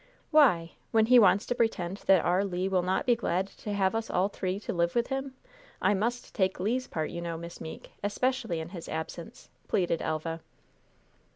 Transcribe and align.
"Why? 0.31 0.71
When 0.89 1.05
he 1.05 1.19
wants 1.19 1.45
to 1.45 1.53
pretend 1.53 1.97
that 2.07 2.25
our 2.25 2.43
Le 2.43 2.67
will 2.71 2.81
not 2.81 3.05
be 3.05 3.15
glad 3.15 3.45
to 3.57 3.71
have 3.71 3.93
us 3.93 4.09
all 4.09 4.29
three 4.29 4.59
to 4.61 4.73
live 4.73 4.95
with 4.95 5.09
him? 5.09 5.35
I 5.79 5.93
must 5.93 6.33
take 6.33 6.59
Le's 6.59 6.87
part, 6.87 7.11
you 7.11 7.21
know, 7.21 7.37
Miss 7.37 7.61
Meeke, 7.61 7.91
especially 8.03 8.59
in 8.59 8.69
his 8.69 8.89
absence," 8.89 9.51
pleaded 9.67 10.01
Elva. 10.01 10.41